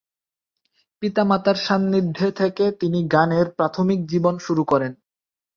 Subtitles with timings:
[1.01, 4.91] পিতা মাতার সান্নিধ্যে থেকে তিনি গানের প্রাথমিক জীবন শুরু করেন।